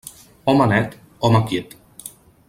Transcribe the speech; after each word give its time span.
Home 0.51 0.67
net, 0.71 0.97
home 1.27 1.43
quiet. 1.51 1.77